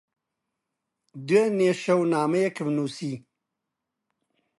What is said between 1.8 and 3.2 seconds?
شەو نامەیەکم نووسی.